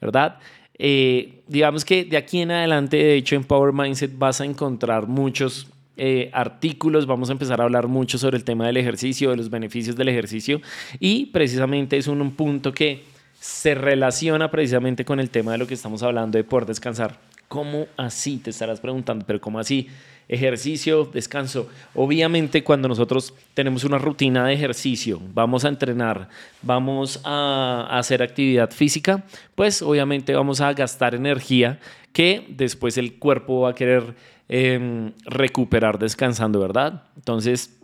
¿Verdad? 0.00 0.38
Eh, 0.78 1.42
digamos 1.48 1.84
que 1.84 2.04
de 2.04 2.16
aquí 2.16 2.40
en 2.40 2.52
adelante, 2.52 2.96
de 2.96 3.16
hecho, 3.16 3.36
en 3.36 3.44
Power 3.44 3.72
Mindset 3.72 4.16
vas 4.16 4.40
a 4.40 4.44
encontrar 4.44 5.08
muchos 5.08 5.66
eh, 5.96 6.30
artículos, 6.32 7.06
vamos 7.06 7.28
a 7.28 7.32
empezar 7.32 7.60
a 7.60 7.64
hablar 7.64 7.88
mucho 7.88 8.18
sobre 8.18 8.36
el 8.36 8.44
tema 8.44 8.66
del 8.66 8.76
ejercicio, 8.76 9.30
de 9.30 9.36
los 9.36 9.50
beneficios 9.50 9.96
del 9.96 10.08
ejercicio 10.08 10.60
y 11.00 11.26
precisamente 11.26 11.96
es 11.96 12.06
un, 12.06 12.20
un 12.22 12.30
punto 12.30 12.72
que 12.72 13.02
se 13.40 13.74
relaciona 13.74 14.50
precisamente 14.50 15.04
con 15.04 15.18
el 15.18 15.30
tema 15.30 15.52
de 15.52 15.58
lo 15.58 15.66
que 15.66 15.74
estamos 15.74 16.02
hablando 16.02 16.38
de 16.38 16.44
poder 16.44 16.66
descansar. 16.66 17.18
¿Cómo 17.48 17.86
así? 17.96 18.36
Te 18.36 18.50
estarás 18.50 18.78
preguntando, 18.78 19.24
pero 19.26 19.40
¿cómo 19.40 19.58
así? 19.58 19.88
Ejercicio, 20.28 21.04
descanso. 21.04 21.68
Obviamente 21.94 22.62
cuando 22.62 22.88
nosotros 22.88 23.34
tenemos 23.54 23.84
una 23.84 23.98
rutina 23.98 24.46
de 24.46 24.54
ejercicio, 24.54 25.20
vamos 25.34 25.64
a 25.64 25.68
entrenar, 25.68 26.28
vamos 26.62 27.20
a 27.24 27.88
hacer 27.90 28.22
actividad 28.22 28.70
física, 28.70 29.24
pues 29.54 29.82
obviamente 29.82 30.34
vamos 30.34 30.60
a 30.60 30.72
gastar 30.72 31.14
energía 31.14 31.80
que 32.12 32.44
después 32.48 32.98
el 32.98 33.18
cuerpo 33.18 33.62
va 33.62 33.70
a 33.70 33.74
querer 33.74 34.14
em, 34.48 35.12
recuperar 35.24 35.98
descansando, 35.98 36.60
¿verdad? 36.60 37.04
Entonces 37.16 37.77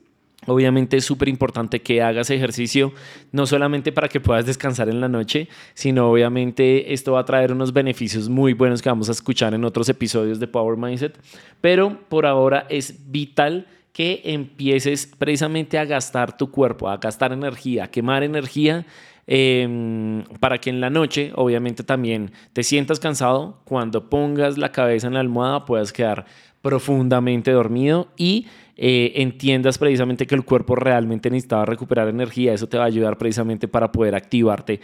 Obviamente 0.46 0.96
es 0.96 1.04
súper 1.04 1.28
importante 1.28 1.80
que 1.80 2.02
hagas 2.02 2.30
ejercicio, 2.30 2.92
no 3.32 3.46
solamente 3.46 3.92
para 3.92 4.08
que 4.08 4.20
puedas 4.20 4.46
descansar 4.46 4.88
en 4.88 5.00
la 5.00 5.08
noche, 5.08 5.48
sino 5.74 6.10
obviamente 6.10 6.92
esto 6.92 7.12
va 7.12 7.20
a 7.20 7.24
traer 7.24 7.52
unos 7.52 7.72
beneficios 7.72 8.28
muy 8.28 8.52
buenos 8.52 8.82
que 8.82 8.88
vamos 8.88 9.08
a 9.08 9.12
escuchar 9.12 9.54
en 9.54 9.64
otros 9.64 9.88
episodios 9.88 10.40
de 10.40 10.46
Power 10.46 10.76
Mindset, 10.76 11.18
pero 11.60 11.98
por 12.08 12.26
ahora 12.26 12.66
es 12.68 13.10
vital 13.10 13.66
que 13.94 14.22
empieces 14.24 15.06
precisamente 15.06 15.78
a 15.78 15.84
gastar 15.84 16.36
tu 16.36 16.50
cuerpo, 16.50 16.88
a 16.88 16.96
gastar 16.96 17.32
energía, 17.32 17.84
a 17.84 17.90
quemar 17.90 18.24
energía 18.24 18.84
em, 19.26 20.24
para 20.40 20.58
que 20.58 20.68
en 20.68 20.80
la 20.80 20.90
noche, 20.90 21.30
obviamente 21.36 21.84
también 21.84 22.32
te 22.52 22.64
sientas 22.64 22.98
cansado, 22.98 23.60
cuando 23.64 24.10
pongas 24.10 24.58
la 24.58 24.72
cabeza 24.72 25.06
en 25.06 25.14
la 25.14 25.20
almohada 25.20 25.64
puedas 25.64 25.92
quedar 25.92 26.26
profundamente 26.60 27.52
dormido 27.52 28.08
y 28.16 28.46
eh, 28.76 29.12
entiendas 29.16 29.78
precisamente 29.78 30.26
que 30.26 30.34
el 30.34 30.44
cuerpo 30.44 30.74
realmente 30.74 31.30
necesitaba 31.30 31.64
recuperar 31.64 32.08
energía. 32.08 32.52
Eso 32.52 32.68
te 32.68 32.76
va 32.76 32.84
a 32.84 32.88
ayudar 32.88 33.18
precisamente 33.18 33.68
para 33.68 33.92
poder 33.92 34.14
activarte 34.14 34.80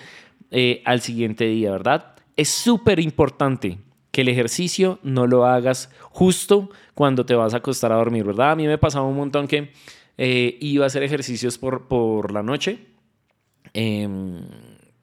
eh, 0.51 0.83
al 0.85 1.01
siguiente 1.01 1.45
día, 1.47 1.73
¿verdad? 1.73 2.15
Es 2.37 2.49
súper 2.49 3.01
importante 3.01 3.79
que 4.11 4.23
el 4.23 4.29
ejercicio 4.29 4.99
no 5.03 5.27
lo 5.27 5.45
hagas 5.45 5.91
justo 6.11 6.71
cuando 6.95 7.25
te 7.27 7.35
vas 7.35 7.55
a 7.55 7.59
acostar 7.59 7.93
a 7.93 7.97
dormir, 7.97 8.25
¿verdad? 8.25 8.53
A 8.53 8.57
mí 8.57 8.67
me 8.67 8.79
pasaba 8.79 9.07
un 9.07 9.17
montón 9.17 9.47
que 9.47 9.73
eh, 10.19 10.59
iba 10.61 10.85
a 10.85 10.87
hacer 10.87 11.03
ejercicios 11.03 11.59
por, 11.59 11.89
por 11.89 12.33
la 12.33 12.43
noche 12.43 12.79
em, 13.73 14.41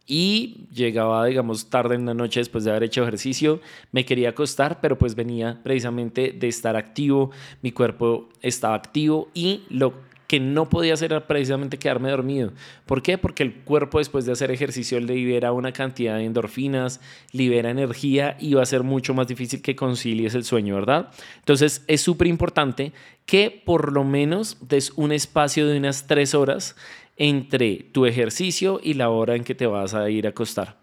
y 0.08 0.68
llegaba, 0.74 1.26
digamos, 1.26 1.70
tarde 1.70 1.96
en 1.96 2.06
la 2.06 2.14
noche 2.14 2.40
después 2.40 2.64
de 2.64 2.72
haber 2.72 2.84
hecho 2.84 3.04
ejercicio, 3.04 3.60
me 3.92 4.06
quería 4.06 4.30
acostar, 4.30 4.80
pero 4.80 4.98
pues 4.98 5.16
venía 5.16 5.60
precisamente 5.62 6.32
de 6.32 6.48
estar 6.48 6.78
activo, 6.78 7.32
mi 7.62 7.74
cuerpo 7.74 8.30
estaba 8.42 8.76
activo 8.76 9.28
y 9.34 9.64
lo 9.70 10.08
que 10.28 10.40
no 10.40 10.70
podía 10.70 10.94
hacer 10.94 11.14
era 11.14 11.26
precisamente 11.26 11.80
quedarme 11.80 12.12
dormido. 12.12 12.52
¿Por 12.86 13.02
qué? 13.02 13.18
Porque 13.18 13.44
el 13.44 13.54
cuerpo 13.54 13.98
después 13.98 14.26
de 14.26 14.34
hacer 14.34 14.52
ejercicio 14.52 15.00
libera 15.00 15.54
una 15.54 15.72
cantidad 15.72 16.18
de 16.18 16.26
endorfinas, 16.26 17.00
libera 17.32 17.70
energía 17.70 18.36
y 18.40 18.54
va 18.54 18.62
a 18.62 18.66
ser 18.66 18.84
mucho 18.84 19.14
más 19.14 19.28
difícil 19.28 19.62
que 19.62 19.76
concilies 19.76 20.36
el 20.36 20.44
sueño, 20.44 20.76
¿verdad? 20.76 21.10
Entonces 21.40 21.84
es 21.88 22.02
súper 22.02 22.28
importante 22.28 22.92
que 23.26 23.62
por 23.66 23.94
lo 23.94 24.04
menos 24.04 24.58
des 24.68 24.92
un 24.96 25.12
espacio 25.12 25.66
de 25.68 25.78
unas 25.78 26.08
tres 26.08 26.36
horas 26.36 26.76
entre 27.18 27.86
tu 27.92 28.06
ejercicio 28.06 28.80
y 28.82 28.94
la 28.94 29.10
hora 29.10 29.36
en 29.36 29.44
que 29.44 29.56
te 29.56 29.66
vas 29.66 29.94
a 29.94 30.10
ir 30.10 30.26
a 30.28 30.30
acostar. 30.30 30.78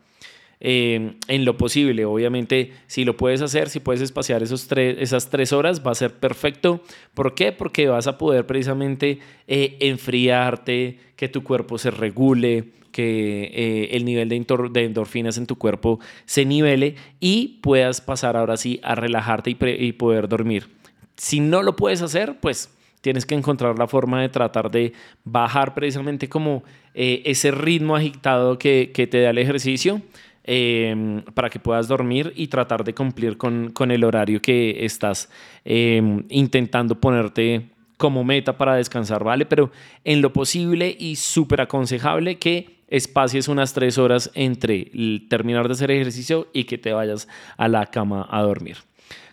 Eh, 0.66 1.16
en 1.28 1.44
lo 1.44 1.58
posible. 1.58 2.04
Obviamente, 2.04 2.72
si 2.86 3.04
lo 3.04 3.16
puedes 3.16 3.42
hacer, 3.42 3.68
si 3.68 3.80
puedes 3.80 4.00
espaciar 4.00 4.42
esos 4.42 4.66
tres, 4.66 4.96
esas 4.98 5.28
tres 5.28 5.52
horas, 5.52 5.86
va 5.86 5.90
a 5.90 5.94
ser 5.94 6.14
perfecto. 6.14 6.80
¿Por 7.12 7.34
qué? 7.34 7.52
Porque 7.52 7.88
vas 7.88 8.06
a 8.06 8.16
poder 8.16 8.46
precisamente 8.46 9.18
eh, 9.46 9.76
enfriarte, 9.80 10.98
que 11.16 11.28
tu 11.28 11.44
cuerpo 11.44 11.76
se 11.76 11.90
regule, 11.90 12.70
que 12.92 13.50
eh, 13.52 13.88
el 13.92 14.04
nivel 14.04 14.28
de, 14.28 14.36
endorfinas 14.84 15.36
en 15.36 15.46
tu 15.46 15.56
cuerpo 15.56 16.00
se 16.24 16.44
nivele 16.44 16.94
y 17.20 17.58
puedas 17.60 18.00
pasar 18.00 18.36
ahora 18.36 18.56
sí 18.56 18.80
a 18.82 18.94
relajarte 18.94 19.50
y 19.50 19.92
poder 19.92 20.28
dormir. 20.28 20.68
Si 21.16 21.40
no 21.40 21.62
lo 21.62 21.76
puedes 21.76 22.02
hacer, 22.02 22.38
pues 22.40 22.70
tienes 23.04 23.26
que 23.26 23.36
encontrar 23.36 23.78
la 23.78 23.86
forma 23.86 24.20
de 24.20 24.30
tratar 24.30 24.72
de 24.72 24.94
bajar 25.22 25.74
precisamente 25.74 26.28
como 26.28 26.64
ese 26.94 27.50
ritmo 27.52 27.94
agitado 27.94 28.58
que, 28.58 28.90
que, 28.94 29.06
te 29.06 29.20
da 29.20 29.30
el 29.30 29.38
ejercicio 29.38 30.00
Em, 30.46 31.22
para 31.32 31.48
que 31.48 31.58
puedas 31.58 31.88
dormir 31.88 32.30
y 32.36 32.48
tratar 32.48 32.84
de 32.84 32.92
cumplir 32.92 33.38
con, 33.38 33.70
con 33.70 33.90
el 33.90 34.04
horario 34.04 34.42
que 34.42 34.84
estás 34.84 35.30
em, 35.64 36.22
intentando 36.28 37.00
ponerte 37.00 37.70
como 37.96 38.24
meta 38.24 38.58
para 38.58 38.74
descansar, 38.74 39.24
¿vale? 39.24 39.46
Pero 39.46 39.70
en 40.04 40.20
lo 40.20 40.34
posible 40.34 40.94
y 41.00 41.16
súper 41.16 41.62
aconsejable 41.62 42.36
que 42.36 42.76
espacies 42.88 43.48
unas 43.48 43.72
tres 43.72 43.96
horas 43.96 44.30
entre 44.34 44.90
terminar 45.30 45.66
de 45.66 45.72
hacer 45.72 45.90
ejercicio 45.90 46.48
y 46.52 46.64
que 46.64 46.76
te 46.76 46.92
vayas 46.92 47.26
a 47.56 47.66
la 47.66 47.86
cama 47.86 48.28
a 48.30 48.42
dormir. 48.42 48.76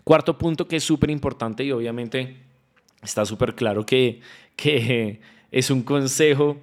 Cuarto 0.05 0.37
punto 0.37 0.69
que 0.69 0.77
es 0.77 0.83
súper 0.85 1.09
importante 1.09 1.65
y 1.65 1.73
obviamente 1.73 2.37
está 3.01 3.25
súper 3.25 3.55
claro 3.55 3.85
que, 3.85 4.21
que 4.55 5.21
es 5.51 5.69
un 5.69 5.83
consejo 5.83 6.57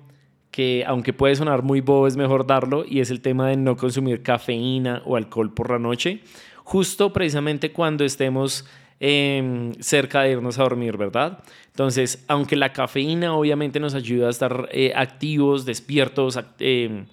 que 0.51 0.85
aunque 0.87 1.13
puede 1.13 1.37
sonar 1.37 1.63
muy 1.63 1.81
bobo, 1.81 2.07
es 2.07 2.17
mejor 2.17 2.47
darlo, 2.47 2.85
y 2.89 3.01
es 3.01 3.11
el 3.11 3.21
tema 3.21 3.49
de 3.49 3.57
no 3.57 3.77
consumir 3.77 4.23
cafeína 4.23 5.03
o 5.05 5.17
alcohol 5.17 5.53
por 5.53 5.71
la 5.71 5.79
noche, 5.79 6.21
justo 6.65 7.13
precisamente 7.13 7.71
cuando 7.71 8.05
estemos 8.05 8.67
em, 8.99 9.73
cerca 9.75 10.23
de 10.23 10.33
irnos 10.33 10.59
a 10.59 10.65
dormir, 10.65 10.97
¿verdad? 10.97 11.45
Entonces, 11.67 12.25
aunque 12.29 12.57
la 12.57 12.73
cafeína 12.73 13.35
obviamente 13.35 13.79
nos 13.79 13.95
ayuda 13.95 14.27
a 14.27 14.31
estar 14.31 14.69
eh, 14.73 14.93
activos, 14.97 15.65
despiertos, 15.65 16.39
eh, 16.59 17.05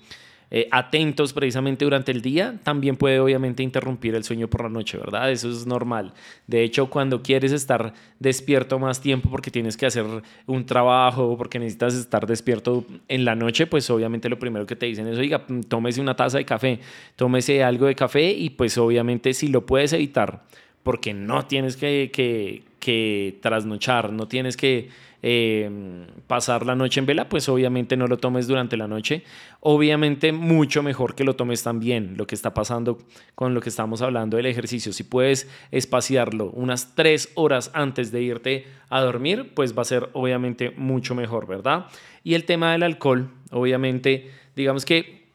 eh, 0.58 0.70
atentos 0.72 1.34
precisamente 1.34 1.84
durante 1.84 2.14
el 2.14 2.22
día, 2.22 2.56
también 2.64 2.96
puede 2.96 3.20
obviamente 3.20 3.62
interrumpir 3.62 4.16
el 4.16 4.24
sueño 4.24 4.48
por 4.48 4.64
la 4.64 4.70
noche, 4.70 4.98
¿verdad? 4.98 5.30
Eso 5.30 5.52
es 5.52 5.68
normal. 5.68 6.14
De 6.48 6.64
hecho, 6.64 6.90
cuando 6.90 7.22
quieres 7.22 7.52
estar 7.52 7.94
despierto 8.22 8.80
más 8.80 9.02
tiempo 9.02 9.30
porque 9.30 9.52
tienes 9.52 9.76
que 9.76 9.86
hacer 9.86 10.06
un 10.46 10.66
trabajo 10.66 11.36
porque 11.38 11.60
necesitas 11.60 11.96
estar 11.96 12.26
despierto 12.26 12.86
en 13.10 13.26
la 13.26 13.36
noche, 13.36 13.68
pues 13.68 13.90
obviamente 13.90 14.30
lo 14.30 14.40
primero 14.40 14.66
que 14.66 14.78
te 14.78 14.86
dicen 14.86 15.06
es, 15.08 15.18
oiga, 15.18 15.46
tómese 15.68 16.00
una 16.00 16.16
taza 16.16 16.38
de 16.38 16.46
café, 16.46 16.80
tómese 17.18 17.62
algo 17.62 17.88
de 17.88 17.96
café 17.96 18.32
y 18.32 18.52
pues 18.52 18.78
obviamente 18.78 19.34
si 19.34 19.50
lo 19.50 19.66
puedes 19.66 19.92
evitar, 19.92 20.46
porque 20.84 21.14
no 21.14 21.48
tienes 21.48 21.76
que, 21.76 22.12
que, 22.14 22.64
que 22.80 23.40
trasnochar, 23.42 24.14
no 24.14 24.30
tienes 24.30 24.56
que 24.56 24.88
eh, 25.28 26.06
pasar 26.28 26.68
la 26.68 26.76
noche 26.76 27.00
en 27.00 27.08
vela, 27.08 27.28
pues 27.28 27.50
obviamente 27.50 27.98
no 27.98 28.06
lo 28.06 28.18
tomes 28.18 28.46
durante 28.46 28.78
la 28.78 28.88
noche. 28.88 29.24
Obviamente 29.60 30.32
mucho 30.32 30.84
mejor 30.84 31.16
que 31.16 31.24
lo 31.24 31.36
tomes 31.36 31.64
también, 31.64 32.16
lo 32.16 32.28
que 32.28 32.36
está 32.36 32.54
pasando 32.54 33.00
con 33.34 33.56
lo 33.56 33.60
que 33.60 33.70
estamos 33.70 34.04
hablando 34.04 34.38
del 34.38 34.46
ejercicio. 34.46 34.94
Si 34.94 35.04
puedes 35.04 35.50
espaciarlo 35.72 36.52
unas 36.52 36.94
tres 36.94 37.32
horas 37.34 37.72
antes 37.74 38.12
de 38.12 38.22
irte 38.22 38.68
a 38.90 39.02
dormir, 39.02 39.52
pues 39.56 39.76
va 39.76 39.82
a 39.82 39.86
ser 39.86 40.10
obviamente 40.14 40.70
mucho 40.78 41.16
mejor, 41.16 41.48
¿verdad? 41.48 41.88
Y 42.24 42.36
el 42.36 42.44
tema 42.44 42.74
del 42.74 42.84
alcohol, 42.84 43.32
obviamente, 43.50 44.30
digamos 44.56 44.86
que, 44.86 45.26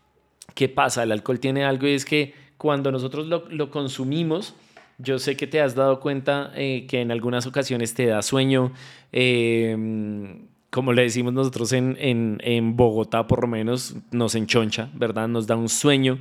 ¿qué 0.55 0.69
pasa? 0.69 1.03
El 1.03 1.11
alcohol 1.11 1.41
tiene 1.41 1.65
algo 1.65 1.89
y 1.89 1.95
es 1.95 2.05
que 2.05 2.33
cuando 2.59 2.93
nosotros 2.93 3.27
lo 3.27 3.71
consumimos, 3.73 4.55
yo 5.03 5.19
sé 5.19 5.37
que 5.37 5.47
te 5.47 5.61
has 5.61 5.75
dado 5.75 6.01
cuenta 6.01 6.53
eh, 6.55 6.87
que 6.89 7.01
en 7.01 7.11
algunas 7.11 7.47
ocasiones 7.47 7.95
te 7.95 8.07
da 8.07 8.23
sueño, 8.23 8.73
em, 9.13 10.47
como 10.71 10.93
le 10.93 11.03
decimos 11.03 11.33
nosotros 11.33 11.73
en, 11.73 11.97
en, 11.99 12.77
Bogotá, 12.77 13.27
por 13.27 13.43
lo 13.43 13.49
menos 13.49 13.97
nos 14.13 14.35
enchoncha, 14.35 14.89
¿verdad? 14.95 15.29
Nos 15.29 15.47
da 15.47 15.57
un 15.57 15.69
sueño 15.69 16.19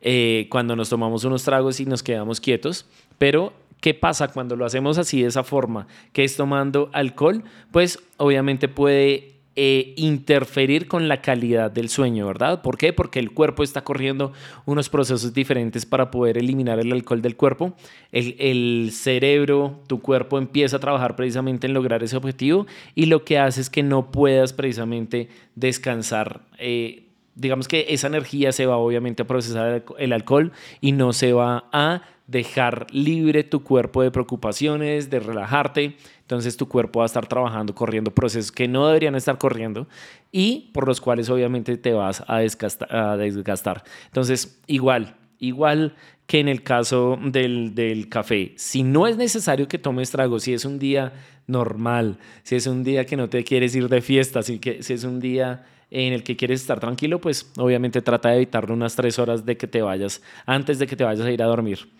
eh, 0.00 0.48
cuando 0.50 0.74
nos 0.74 0.88
tomamos 0.88 1.24
unos 1.24 1.44
tragos 1.44 1.78
y 1.80 1.86
nos 1.86 2.02
quedamos 2.02 2.40
quietos, 2.40 2.86
pero 3.18 3.52
¿Qué 3.82 3.94
pasa 3.94 4.28
cuando 4.28 4.54
lo 4.54 4.64
hacemos 4.64 4.96
así 4.96 5.22
de 5.22 5.26
esa 5.26 5.42
forma, 5.42 5.88
que 6.12 6.22
es 6.22 6.36
tomando 6.36 6.88
alcohol? 6.92 7.42
Pues 7.72 7.98
obviamente 8.16 8.68
puede 8.68 9.31
eh, 9.54 9.92
interferir 9.96 10.88
con 10.88 11.08
la 11.08 11.20
calidad 11.20 11.70
del 11.70 11.90
sueño, 11.90 12.26
¿verdad? 12.26 12.62
¿Por 12.62 12.78
qué? 12.78 12.94
Porque 12.94 13.18
el 13.18 13.32
cuerpo 13.32 13.62
está 13.62 13.84
corriendo 13.84 14.32
unos 14.64 14.88
procesos 14.88 15.34
diferentes 15.34 15.84
para 15.84 16.10
poder 16.10 16.38
eliminar 16.38 16.80
el 16.80 16.90
alcohol 16.90 17.20
del 17.20 17.36
cuerpo. 17.36 17.74
El, 18.12 18.90
cerebro, 18.92 19.80
tu 19.88 20.00
cuerpo 20.00 20.38
empieza 20.38 20.78
a 20.78 20.80
trabajar 20.80 21.16
precisamente 21.16 21.66
en 21.66 21.74
lograr 21.74 22.02
ese 22.02 22.16
objetivo 22.16 22.66
y 22.94 23.06
lo 23.06 23.24
que 23.24 23.38
hace 23.38 23.60
es 23.60 23.68
que 23.68 23.82
no 23.82 24.10
puedas 24.10 24.54
precisamente 24.54 25.28
descansar. 25.54 26.40
Eh, 26.58 27.08
digamos 27.34 27.68
que 27.68 27.86
esa 27.90 28.06
energía 28.06 28.52
se 28.52 28.64
va 28.64 28.78
obviamente 28.78 29.22
a 29.22 29.26
procesar 29.26 29.84
el 29.98 30.12
alcohol 30.14 30.52
y 30.80 30.92
no 30.92 31.12
se 31.12 31.34
va 31.34 31.64
a 31.72 32.02
dejar 32.32 32.86
libre 32.90 33.44
tu 33.44 33.62
cuerpo 33.62 34.02
de 34.02 34.10
preocupaciones, 34.10 35.10
de 35.10 35.20
relajarte. 35.20 35.96
Entonces 36.22 36.56
tu 36.56 36.66
cuerpo 36.66 37.00
va 37.00 37.04
a 37.04 37.06
estar 37.06 37.26
trabajando, 37.28 37.74
corriendo 37.74 38.10
procesos 38.10 38.50
que 38.50 38.66
no 38.66 38.86
deberían 38.86 39.14
estar 39.14 39.38
corriendo 39.38 39.86
y 40.32 40.70
por 40.72 40.88
los 40.88 41.00
cuales 41.00 41.28
obviamente 41.30 41.76
te 41.76 41.92
vas 41.92 42.24
a 42.26 42.38
desgastar. 42.38 43.84
Entonces, 44.06 44.60
igual, 44.66 45.14
igual 45.38 45.94
que 46.26 46.40
en 46.40 46.48
el 46.48 46.62
caso 46.62 47.18
del, 47.22 47.74
del, 47.74 48.08
café, 48.08 48.54
si 48.56 48.82
no 48.82 49.06
es 49.06 49.18
necesario 49.18 49.68
que 49.68 49.78
tomes 49.78 50.10
trago, 50.10 50.40
si 50.40 50.54
es 50.54 50.64
un 50.64 50.78
día 50.78 51.12
normal, 51.46 52.18
si 52.42 52.56
es 52.56 52.66
un 52.66 52.82
día 52.82 53.04
que 53.04 53.16
no 53.16 53.28
te 53.28 53.44
quieres 53.44 53.76
ir 53.76 53.88
de 53.88 54.00
fiesta, 54.00 54.42
si, 54.42 54.58
que, 54.58 54.82
si 54.82 54.94
es 54.94 55.04
un 55.04 55.20
día 55.20 55.66
en 55.90 56.14
el 56.14 56.22
que 56.22 56.36
quieres 56.36 56.62
estar 56.62 56.80
tranquilo, 56.80 57.20
pues 57.20 57.52
obviamente 57.58 58.00
trata 58.00 58.30
de 58.30 58.36
evitarlo 58.36 58.72
unas 58.72 58.96
tres 58.96 59.18
horas 59.18 59.44
de 59.44 59.58
que 59.58 59.66
te 59.66 59.82
vayas, 59.82 60.22
antes 60.46 60.78
de 60.78 60.86
que 60.86 60.96
te 60.96 61.04
vayas 61.04 61.26
a 61.26 61.30
ir 61.30 61.42
a 61.42 61.46
dormir. 61.46 61.90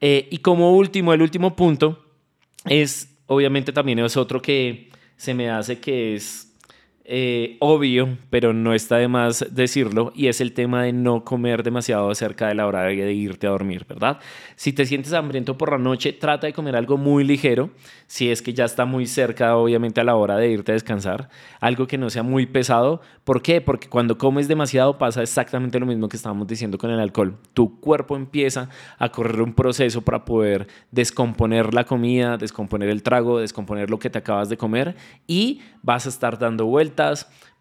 Eh, 0.00 0.28
y 0.30 0.38
como 0.38 0.76
último, 0.76 1.12
el 1.12 1.22
último 1.22 1.54
punto 1.54 2.04
es, 2.64 3.18
obviamente 3.26 3.72
también 3.72 3.98
es 3.98 4.16
otro 4.16 4.40
que 4.40 4.90
se 5.16 5.34
me 5.34 5.50
hace 5.50 5.78
que 5.78 6.14
es 6.14 6.49
eh, 7.12 7.56
obvio, 7.58 8.18
pero 8.30 8.52
no 8.52 8.72
está 8.72 8.98
de 8.98 9.08
más 9.08 9.44
decirlo, 9.50 10.12
y 10.14 10.28
es 10.28 10.40
el 10.40 10.52
tema 10.52 10.84
de 10.84 10.92
no 10.92 11.24
comer 11.24 11.64
demasiado 11.64 12.14
cerca 12.14 12.46
de 12.46 12.54
la 12.54 12.68
hora 12.68 12.84
de 12.84 13.12
irte 13.12 13.48
a 13.48 13.50
dormir, 13.50 13.84
¿verdad? 13.88 14.20
Si 14.54 14.72
te 14.72 14.86
sientes 14.86 15.12
hambriento 15.12 15.58
por 15.58 15.72
la 15.72 15.78
noche, 15.78 16.12
trata 16.12 16.46
de 16.46 16.52
comer 16.52 16.76
algo 16.76 16.96
muy 16.96 17.24
ligero, 17.24 17.70
si 18.06 18.30
es 18.30 18.42
que 18.42 18.52
ya 18.52 18.64
está 18.64 18.84
muy 18.84 19.06
cerca, 19.06 19.56
obviamente, 19.56 20.00
a 20.00 20.04
la 20.04 20.14
hora 20.14 20.36
de 20.36 20.50
irte 20.50 20.70
a 20.70 20.74
descansar, 20.74 21.30
algo 21.58 21.88
que 21.88 21.98
no 21.98 22.10
sea 22.10 22.22
muy 22.22 22.46
pesado. 22.46 23.00
¿Por 23.24 23.42
qué? 23.42 23.60
Porque 23.60 23.88
cuando 23.88 24.16
comes 24.16 24.46
demasiado 24.46 24.96
pasa 24.96 25.20
exactamente 25.20 25.80
lo 25.80 25.86
mismo 25.86 26.08
que 26.08 26.16
estábamos 26.16 26.46
diciendo 26.46 26.78
con 26.78 26.92
el 26.92 27.00
alcohol. 27.00 27.38
Tu 27.54 27.80
cuerpo 27.80 28.14
empieza 28.14 28.68
a 29.00 29.08
correr 29.08 29.42
un 29.42 29.54
proceso 29.54 30.02
para 30.02 30.24
poder 30.24 30.68
descomponer 30.92 31.74
la 31.74 31.82
comida, 31.82 32.36
descomponer 32.36 32.88
el 32.88 33.02
trago, 33.02 33.40
descomponer 33.40 33.90
lo 33.90 33.98
que 33.98 34.10
te 34.10 34.18
acabas 34.18 34.48
de 34.48 34.56
comer, 34.56 34.94
y 35.26 35.60
vas 35.82 36.06
a 36.06 36.10
estar 36.10 36.38
dando 36.38 36.66
vueltas 36.66 36.99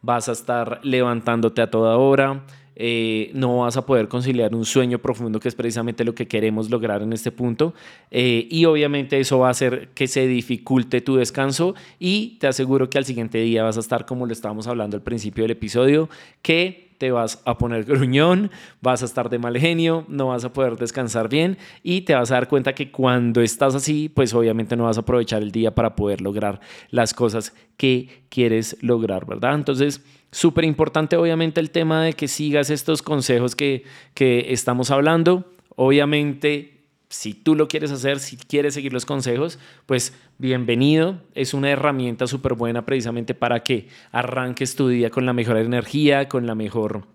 vas 0.01 0.29
a 0.29 0.31
estar 0.31 0.79
levantándote 0.83 1.61
a 1.61 1.69
toda 1.69 1.97
hora, 1.97 2.43
eh, 2.81 3.31
no 3.33 3.57
vas 3.57 3.75
a 3.75 3.85
poder 3.85 4.07
conciliar 4.07 4.55
un 4.55 4.63
sueño 4.63 4.99
profundo, 4.99 5.41
que 5.41 5.49
es 5.49 5.55
precisamente 5.55 6.05
lo 6.05 6.15
que 6.15 6.29
queremos 6.29 6.69
lograr 6.69 7.01
en 7.01 7.11
este 7.11 7.29
punto. 7.29 7.73
Eh, 8.09 8.47
y 8.49 8.63
obviamente 8.63 9.19
eso 9.19 9.39
va 9.39 9.49
a 9.49 9.51
hacer 9.51 9.89
que 9.93 10.07
se 10.07 10.25
dificulte 10.27 11.01
tu 11.01 11.17
descanso 11.17 11.75
y 11.99 12.37
te 12.39 12.47
aseguro 12.47 12.89
que 12.89 12.97
al 12.97 13.03
siguiente 13.03 13.39
día 13.39 13.63
vas 13.63 13.75
a 13.75 13.81
estar 13.81 14.05
como 14.05 14.25
lo 14.25 14.31
estábamos 14.31 14.65
hablando 14.67 14.95
al 14.95 15.03
principio 15.03 15.43
del 15.43 15.51
episodio, 15.51 16.09
que 16.41 16.88
te 16.99 17.09
vas 17.09 17.41
a 17.45 17.57
poner 17.57 17.83
gruñón, 17.85 18.51
vas 18.81 19.01
a 19.01 19.05
estar 19.05 19.29
de 19.29 19.39
mal 19.39 19.57
genio, 19.57 20.05
no 20.07 20.27
vas 20.27 20.45
a 20.45 20.53
poder 20.53 20.75
descansar 20.75 21.29
bien 21.29 21.57
y 21.81 22.01
te 22.01 22.13
vas 22.13 22.29
a 22.29 22.35
dar 22.35 22.47
cuenta 22.47 22.75
que 22.75 22.91
cuando 22.91 23.41
estás 23.41 23.73
así, 23.73 24.09
pues 24.09 24.35
obviamente 24.35 24.75
no 24.75 24.83
vas 24.83 24.97
a 24.97 25.01
aprovechar 25.01 25.41
el 25.41 25.51
día 25.51 25.73
para 25.73 25.95
poder 25.95 26.21
lograr 26.21 26.59
las 26.91 27.15
cosas 27.15 27.55
que 27.77 28.25
quieres 28.29 28.77
lograr, 28.81 29.25
¿verdad? 29.25 29.55
Entonces, 29.55 30.03
súper 30.31 30.65
importante 30.65 31.15
obviamente 31.15 31.59
el 31.59 31.71
tema 31.71 32.03
de 32.03 32.13
que 32.13 32.27
sigas 32.27 32.69
estos 32.69 33.01
consejos 33.01 33.55
que, 33.55 33.83
que 34.13 34.53
estamos 34.53 34.91
hablando. 34.91 35.51
Obviamente 35.75 36.78
si 37.09 37.33
tú 37.33 37.55
lo 37.55 37.67
quieres 37.67 37.91
hacer, 37.91 38.19
si 38.19 38.37
quieres 38.37 38.75
seguir 38.75 38.93
los 38.93 39.05
consejos, 39.05 39.59
pues 39.85 40.13
bienvenido. 40.37 41.21
Es 41.33 41.53
una 41.53 41.71
herramienta 41.71 42.27
súper 42.27 42.53
buena 42.53 42.85
precisamente 42.85 43.33
para 43.33 43.63
que 43.63 43.87
arranques 44.11 44.75
tu 44.75 44.87
día 44.87 45.09
con 45.09 45.25
la 45.25 45.33
mejor 45.33 45.57
energía, 45.57 46.29
con 46.29 46.45
la 46.45 46.55
mejor 46.55 47.07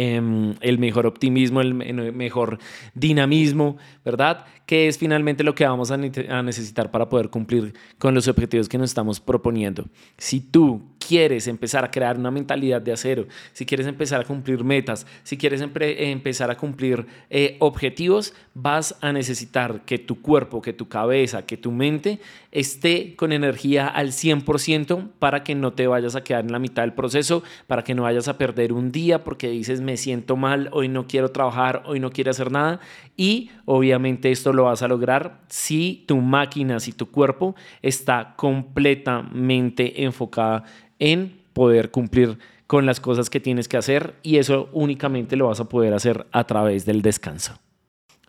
Em, 0.00 0.54
el 0.60 0.78
mejor 0.78 1.06
optimismo, 1.06 1.60
el 1.60 1.74
mejor 1.74 2.60
dinamismo, 2.94 3.78
¿verdad? 4.04 4.44
Que 4.64 4.86
es 4.86 4.96
finalmente 4.96 5.42
lo 5.42 5.56
que 5.56 5.66
vamos 5.66 5.90
a, 5.90 5.96
necesitar 5.96 6.92
para 6.92 7.08
poder 7.08 7.30
cumplir 7.30 7.74
con 7.98 8.14
los 8.14 8.28
objetivos 8.28 8.68
que 8.68 8.78
nos 8.78 8.90
estamos 8.90 9.18
proponiendo. 9.18 9.86
Si 10.16 10.38
tú 10.38 10.82
quieres 11.08 11.46
empezar 11.46 11.86
a 11.86 11.90
crear 11.90 12.18
una 12.18 12.30
mentalidad 12.30 12.82
de 12.82 12.92
acero, 12.92 13.26
si 13.54 13.64
quieres 13.64 13.86
empezar 13.86 14.20
a 14.20 14.24
cumplir 14.24 14.62
metas, 14.62 15.06
si 15.22 15.38
quieres 15.38 15.62
empezar 15.62 16.50
a 16.50 16.56
cumplir 16.58 17.06
eh, 17.30 17.56
objetivos, 17.60 18.34
vas 18.52 18.94
a 19.00 19.10
necesitar 19.10 19.86
que 19.86 19.98
tu 19.98 20.20
cuerpo, 20.20 20.60
que 20.60 20.74
tu 20.74 20.86
cabeza, 20.86 21.46
que 21.46 21.56
tu 21.56 21.72
mente 21.72 22.20
esté 22.52 23.16
con 23.16 23.32
energía 23.32 23.86
al 23.86 24.08
100% 24.08 25.08
para 25.18 25.44
que 25.44 25.54
no 25.54 25.72
te 25.72 25.86
vayas 25.86 26.14
a 26.14 26.22
quedar 26.22 26.44
en 26.44 26.52
la 26.52 26.58
mitad 26.58 26.82
del 26.82 26.92
proceso, 26.92 27.42
para 27.66 27.84
que 27.84 27.94
no 27.94 28.02
vayas 28.02 28.28
a 28.28 28.36
perder 28.36 28.74
un 28.74 28.92
día 28.92 29.24
porque 29.24 29.48
dices 29.48 29.80
me 29.80 29.96
siento 29.96 30.36
mal, 30.36 30.68
hoy 30.72 30.88
no 30.88 31.06
quiero 31.06 31.30
trabajar, 31.30 31.84
hoy 31.86 32.00
no 32.00 32.10
quiero 32.10 32.32
hacer 32.32 32.52
nada. 32.52 32.80
Y 33.16 33.50
obviamente 33.64 34.30
esto 34.30 34.52
lo 34.52 34.64
vas 34.64 34.82
a 34.82 34.88
lograr 34.88 35.40
si 35.48 36.04
tu 36.06 36.18
máquina, 36.18 36.80
si 36.80 36.92
tu 36.92 37.10
cuerpo 37.10 37.54
está 37.80 38.34
completamente 38.36 40.04
enfocada 40.04 40.64
en 40.98 41.40
poder 41.52 41.90
cumplir 41.90 42.38
con 42.66 42.86
las 42.86 43.00
cosas 43.00 43.30
que 43.30 43.40
tienes 43.40 43.66
que 43.66 43.76
hacer 43.76 44.14
y 44.22 44.36
eso 44.36 44.68
únicamente 44.72 45.36
lo 45.36 45.48
vas 45.48 45.60
a 45.60 45.68
poder 45.68 45.94
hacer 45.94 46.26
a 46.32 46.44
través 46.44 46.84
del 46.84 47.02
descanso. 47.02 47.58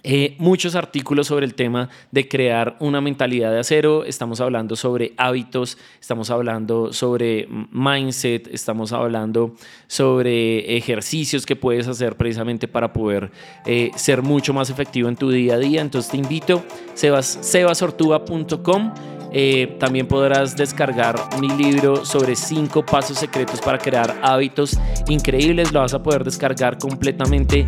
eh, 0.07 0.35
muchos 0.39 0.75
artículos 0.75 1.29
sobre 1.29 1.47
el 1.47 1.55
tema 1.55 1.89
de 2.11 2.29
crear 2.29 2.77
una 2.79 3.01
mentalidad 3.01 3.51
de 3.51 3.61
acero. 3.61 4.05
Estamos 4.05 4.39
hablando 4.43 4.77
sobre 4.77 5.15
hábitos, 5.17 5.79
estamos 5.99 6.29
hablando 6.29 6.93
sobre 6.93 7.49
mindset, 7.73 8.49
estamos 8.53 8.93
hablando 8.93 9.55
sobre 9.87 10.77
ejercicios 10.77 11.47
que 11.47 11.57
puedes 11.57 11.89
hacer 11.89 12.17
precisamente 12.17 12.69
para 12.69 12.93
poder 12.93 13.33
eh, 13.65 13.91
ser 13.97 14.21
mucho 14.21 14.53
más 14.53 14.69
efectivo 14.69 15.09
en 15.09 15.17
tu 15.17 15.31
día 15.31 15.55
a 15.55 15.59
día. 15.59 15.81
Entonces 15.81 16.11
te 16.11 16.19
invito, 16.19 16.63
sebas, 16.93 17.39
sebasortuba.com. 17.41 18.93
Eh, 19.37 19.77
también 19.81 20.07
podrás 20.07 20.57
descargar 20.57 21.17
mi 21.41 21.49
libro 21.49 22.07
sobre 22.07 22.37
cinco 22.37 22.87
pasos 22.87 23.19
secretos 23.19 23.61
para 23.61 23.79
crear 23.79 24.17
hábitos 24.23 24.79
increíbles. 25.09 25.73
Lo 25.73 25.81
vas 25.81 25.93
a 25.93 26.03
poder 26.03 26.23
descargar 26.23 26.79
completamente 26.79 27.67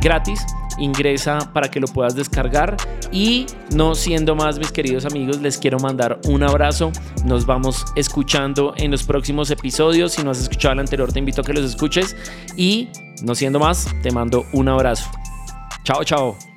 gratis. 0.00 0.40
Ingresa 0.78 1.52
para 1.52 1.70
que 1.70 1.80
lo 1.80 1.86
puedas 1.86 2.14
descargar. 2.14 2.76
Y 3.12 3.46
no 3.74 3.94
siendo 3.94 4.34
más 4.34 4.58
mis 4.58 4.72
queridos 4.72 5.04
amigos 5.04 5.40
les 5.40 5.58
quiero 5.58 5.78
mandar 5.78 6.20
un 6.26 6.42
abrazo. 6.42 6.92
Nos 7.24 7.46
vamos 7.46 7.84
escuchando 7.96 8.74
en 8.76 8.90
los 8.90 9.02
próximos 9.04 9.50
episodios. 9.50 10.12
Si 10.12 10.22
no 10.22 10.30
has 10.30 10.40
escuchado 10.40 10.74
el 10.74 10.80
anterior 10.80 11.12
te 11.12 11.18
invito 11.18 11.40
a 11.40 11.44
que 11.44 11.52
los 11.52 11.64
escuches. 11.64 12.16
Y 12.56 12.88
no 13.22 13.34
siendo 13.34 13.58
más 13.58 13.88
te 14.02 14.10
mando 14.10 14.46
un 14.52 14.68
abrazo. 14.68 15.10
Chao 15.84 16.02
chao 16.04 16.53